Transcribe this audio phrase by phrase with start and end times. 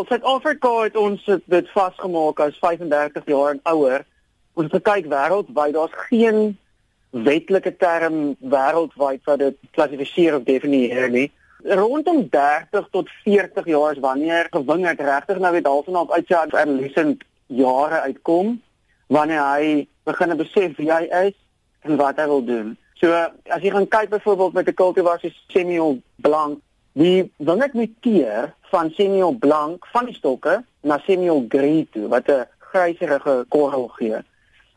[0.00, 4.04] Wel, Suid-Afrika het ons dit vasgemaak as 35 jaar en ouer.
[4.56, 6.54] Ons gekyk wêreldwyd, daar's geen
[7.10, 11.26] wetlike term wêreldwyd wat dit klassifiseer of definieer nie.
[11.68, 17.28] Rondom 30 tot 40 jaar is wanneer gewingerd regtig nou weer half uit sy adolescent
[17.46, 18.56] jare uitkom,
[19.12, 21.36] wanneer hy begin besef wie hy is
[21.84, 22.72] en wat hy wil doen.
[22.96, 28.54] So as jy gaan kyk byvoorbeeld met 'n kultivar soos Samuel Blanc, die wingerd muteer
[28.70, 34.16] van Samuel Blanc van die stokke na Samuel Grey toe wat 'n gryserige korrel gee.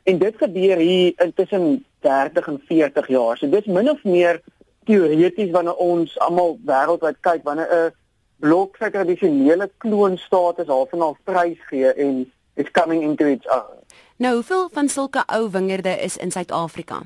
[0.04, 3.38] En dit gebeur hier intussen 30 en 40 jaar.
[3.38, 4.42] So dis min of meer
[4.84, 7.94] teoreties wanneer ons almal wêreldwyd kyk wanneer 'n
[8.40, 13.80] blok sy tradisionele kloonstatus half en half prys gee en it's coming into its own.
[14.18, 17.02] Nou, hoeveel van sulke ou wingerde is in Suid-Afrika?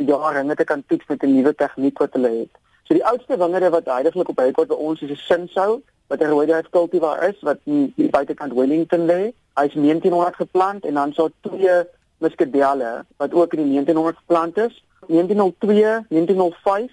[0.44, 2.54] net te kan toets met 'n nuwe tegniek wat hulle het.
[2.90, 6.30] So die oudste wingerde wat heidaglik op rekord by ons is 'n Sinsou wat 'n
[6.30, 9.34] rooidryf kultivar is wat in die buitekant Wellington lê.
[9.54, 11.84] Hy's 1900 geplant en dan so twee
[12.18, 14.84] muskadelle wat ook in die 1900 geplant is.
[15.08, 16.92] 1902, 1905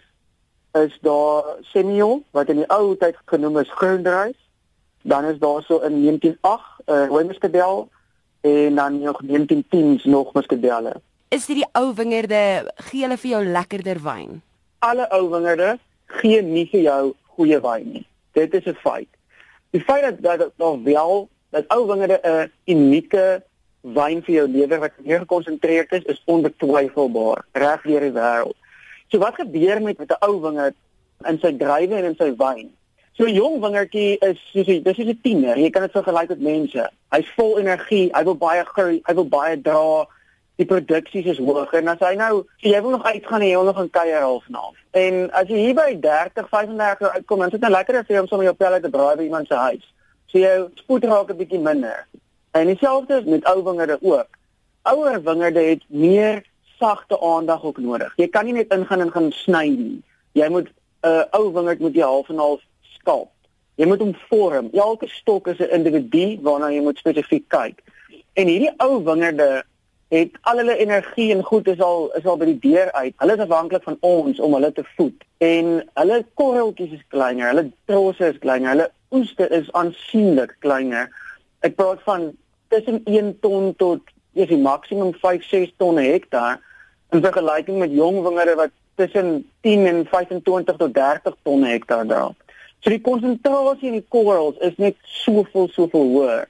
[0.73, 4.37] is daar Semio wat in die ou tyd genoem is Groendreis.
[5.03, 7.89] Dan is daar so in 1908 'n uh, rooi muskadel
[8.47, 10.95] en dan nog 1910s nog muskadelle.
[11.29, 14.43] Is dit die ou wingerde gee hulle vir jou lekkerder wyn?
[14.79, 15.79] Alle ou wingerde
[16.21, 17.03] gee nie vir jou
[17.37, 18.07] goeie wyn nie.
[18.39, 19.09] Dit is 'n feit.
[19.71, 23.43] Die feit dat dat daar wel dat ou wingerde 'n unieke
[23.81, 28.57] wyn vir jou lewer wat meer gekonsentreerd is, is onbetwyfelbaar reg deur die wêreld.
[29.09, 30.75] So wat gebeur met met 'n ou wingerd
[31.25, 32.71] in sy druiwe en in sy wyn?
[33.17, 35.57] So jong wingertjie is soos hy, dis is 'n tiener.
[35.57, 36.83] Jy kan dit vergelyk met mense.
[37.15, 40.05] Hy's vol energie, hy wil baie groei, hy wil baie dra.
[40.57, 43.57] Die produksies is hoog en as hy nou, so jy wil nog uitgaan en jy
[43.57, 44.61] wil nog 'n kuier half na.
[44.93, 48.07] En as jy hier by 30, 35 jaar uitkom, dan is dit nou lekker as
[48.09, 49.95] jy hom sommer jou pelle te braai by iemand se huis.
[50.27, 52.07] So jou spoed raak 'n bietjie minder.
[52.53, 54.29] En dieselfde met ou wingerde ook.
[54.83, 56.45] Ouer wingerde het meer
[56.79, 58.13] sagte aandag ook nodig.
[58.17, 60.03] Jy kan nie net ingaan en gaan sny nie.
[60.33, 62.61] Jy moet 'n uh, ou wingerd moet jy half en half
[63.07, 63.31] skalp.
[63.79, 64.71] Jy moet hom vorm.
[64.75, 67.83] Elke stok is 'n individu waarna jy moet spesifiek kyk.
[68.35, 69.65] En hierdie ou wingerde
[70.09, 73.15] het al hulle energie en goed is al is al by die deur uit.
[73.17, 75.25] Hulle is afhanklik van ons om hulle te voed.
[75.39, 81.11] En hulle korreltjies is kleiner, hulle trosse is kleiner, hulle oeste is aansienlik kleiner.
[81.61, 82.33] Ek praat van
[82.69, 84.01] tussen 1 ton tot
[84.33, 86.61] is die maksimum 5 6 ton hektaar
[87.13, 92.35] in vergelyking met jong wingerde wat tussen 10 en 25 tot 30 ton hektaar dra.
[92.81, 96.45] So die konsentrasie in die corals is net soveel soveel hoër.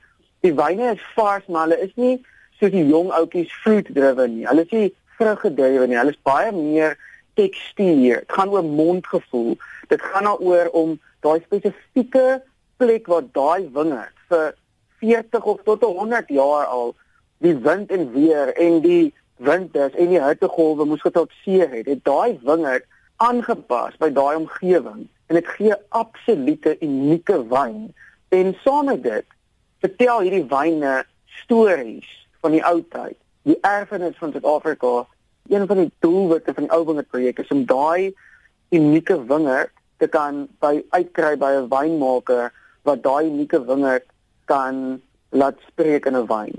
[0.45, 2.17] Die wyne is vars maar hulle is nie
[2.59, 4.47] soos die jong oudjies fruit driven nie.
[4.49, 5.99] Hulle is nie vrugdedrywe nie.
[6.01, 6.97] Hulle is baie meer
[7.41, 8.23] tekstuur.
[8.25, 9.57] Dit gaan oor mondgevoel.
[9.89, 10.95] Dit gaan daaroor om
[11.25, 12.43] daai spesifieke
[12.81, 14.55] plek waar daai wingerd vir
[15.01, 16.95] 40 of tot 100 jaar al
[17.45, 21.89] die wind en weer en die winters en die hittegolwe moes getrotseer het.
[21.89, 22.85] Dit daai wingerd
[23.25, 27.95] aangepas by daai omgewing en dit gee absolute unieke wyn.
[28.29, 29.25] En saam met dit
[29.85, 31.05] vertel hierdie wyne
[31.43, 32.09] stories
[32.41, 33.17] van die ou tyd.
[33.47, 35.07] Die erfenis van Suid-Afrika,
[35.49, 38.15] een van die doelwitte van die ou wingerd projek is om daai
[38.75, 39.71] unieke wingerd
[40.03, 44.07] te kan by uitkry by 'n wynmaker wat daai unieke wingerd
[44.45, 46.55] kan laat spreek in 'n wyn.